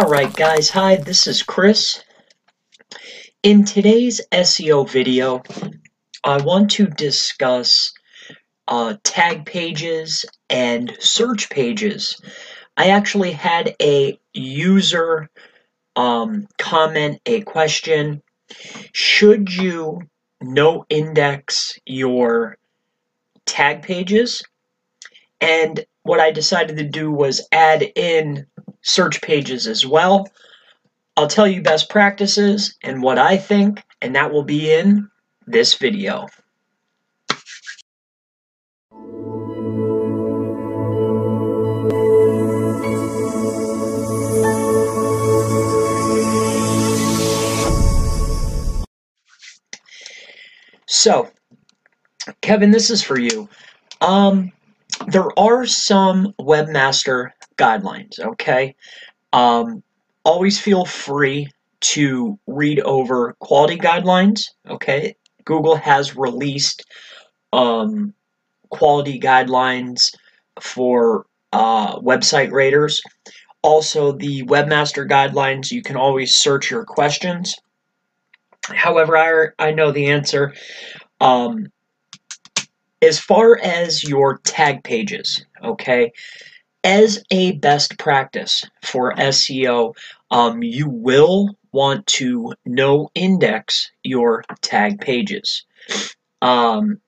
[0.00, 2.02] Alright guys, hi, this is Chris.
[3.42, 5.42] In today's SEO video,
[6.24, 7.92] I want to discuss
[8.66, 12.18] uh, tag pages and search pages.
[12.78, 15.28] I actually had a user
[15.96, 18.22] um, comment, a question.
[18.94, 20.00] Should you
[20.40, 22.56] no index your
[23.44, 24.42] tag pages?
[25.42, 28.46] And what I decided to do was add in
[28.82, 30.28] search pages as well.
[31.16, 35.08] I'll tell you best practices and what I think, and that will be in
[35.46, 36.26] this video.
[50.86, 51.30] So,
[52.42, 53.48] Kevin, this is for you.
[54.00, 54.52] Um,
[55.08, 58.74] there are some webmaster guidelines, okay?
[59.32, 59.82] Um,
[60.24, 61.48] always feel free
[61.80, 65.16] to read over quality guidelines, okay?
[65.44, 66.84] Google has released
[67.52, 68.14] um,
[68.68, 70.14] quality guidelines
[70.60, 73.00] for uh, website raters.
[73.62, 77.56] Also, the webmaster guidelines, you can always search your questions.
[78.62, 80.54] However, I, I know the answer.
[81.20, 81.66] Um,
[83.02, 86.12] as far as your tag pages, okay,
[86.84, 89.94] as a best practice for SEO,
[90.30, 95.64] um, you will want to no index your tag pages.
[96.42, 97.00] Um,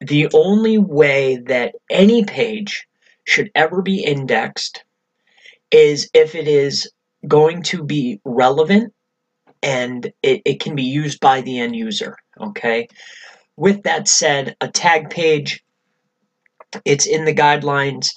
[0.00, 2.86] the only way that any page
[3.24, 4.84] should ever be indexed
[5.70, 6.90] is if it is
[7.26, 8.94] going to be relevant
[9.62, 12.88] and it, it can be used by the end user, okay?
[13.58, 15.64] With that said, a tag page,
[16.84, 18.10] it's in the guidelines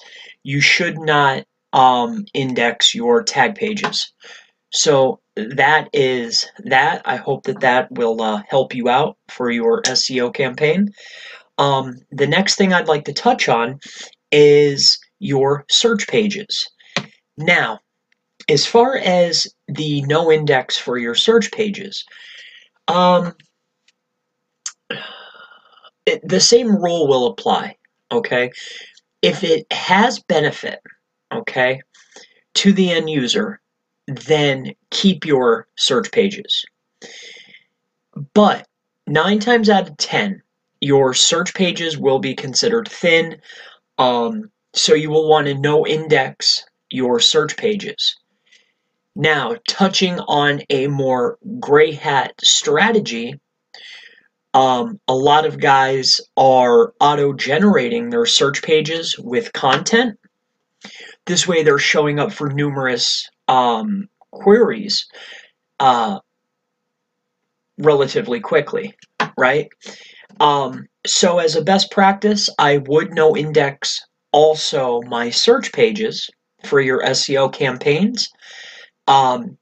[0.44, 4.12] you should not um, index your tag pages.
[4.72, 7.02] So that is that.
[7.04, 10.92] I hope that that will uh, help you out for your SEO campaign.
[11.58, 13.80] Um, the next thing I'd like to touch on
[14.30, 16.64] is your search pages.
[17.36, 17.80] Now,
[18.48, 22.04] as far as the no index for your search pages,
[22.86, 23.34] um,
[26.06, 27.76] it, the same rule will apply.
[28.10, 28.50] Okay,
[29.22, 30.80] if it has benefit,
[31.32, 31.80] okay,
[32.54, 33.60] to the end user,
[34.06, 36.64] then keep your search pages.
[38.34, 38.66] But
[39.06, 40.42] nine times out of ten,
[40.80, 43.40] your search pages will be considered thin.
[43.98, 48.16] Um, so you will want to no index your search pages.
[49.14, 53.38] Now, touching on a more gray hat strategy,
[54.54, 60.18] um, a lot of guys are auto generating their search pages with content.
[61.26, 65.06] This way, they're showing up for numerous um, queries
[65.80, 66.18] uh,
[67.78, 68.94] relatively quickly,
[69.38, 69.68] right?
[70.40, 74.00] Um, so, as a best practice, I would no index
[74.32, 76.28] also my search pages
[76.64, 78.28] for your SEO campaigns.
[79.06, 79.56] Um,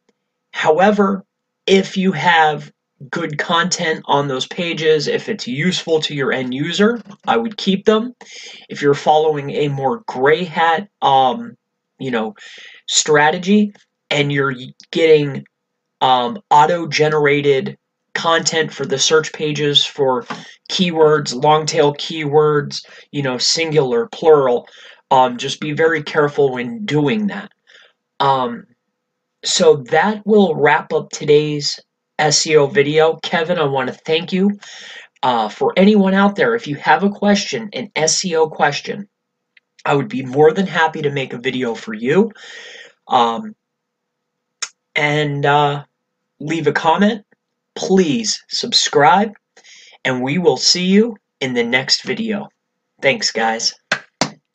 [0.52, 1.24] however,
[1.66, 2.72] if you have
[3.08, 7.86] good content on those pages, if it's useful to your end user, I would keep
[7.86, 8.14] them.
[8.68, 11.56] If you're following a more gray hat, um,
[11.98, 12.34] you know,
[12.88, 13.72] strategy,
[14.10, 14.54] and you're
[14.90, 15.44] getting
[16.00, 17.78] um, auto-generated
[18.14, 20.26] content for the search pages for
[20.70, 24.68] keywords, long tail keywords, you know, singular, plural.
[25.10, 27.50] Um, just be very careful when doing that.
[28.18, 28.66] Um,
[29.44, 31.80] so that will wrap up today's
[32.20, 33.16] SEO video.
[33.22, 34.58] Kevin, I want to thank you.
[35.22, 39.08] Uh, for anyone out there, if you have a question, an SEO question,
[39.84, 42.32] I would be more than happy to make a video for you.
[43.08, 43.54] Um,
[44.94, 45.84] and uh,
[46.38, 47.24] leave a comment.
[47.74, 49.32] Please subscribe,
[50.04, 52.48] and we will see you in the next video.
[53.00, 53.74] Thanks, guys.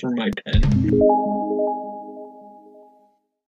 [0.00, 1.91] Threw my pen.